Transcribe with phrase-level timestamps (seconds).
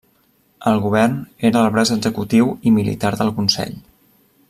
[0.71, 1.19] El govern
[1.51, 3.81] era el braç executiu i militar del Consell.